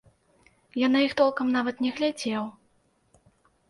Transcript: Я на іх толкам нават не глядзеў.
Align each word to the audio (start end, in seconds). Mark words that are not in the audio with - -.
Я 0.85 0.89
на 0.95 1.03
іх 1.09 1.13
толкам 1.21 1.53
нават 1.59 1.75
не 1.87 1.95
глядзеў. 2.01 2.53